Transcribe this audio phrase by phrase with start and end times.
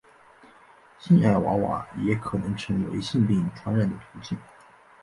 [0.97, 4.35] 性爱娃娃也可能成为性病传染的途径。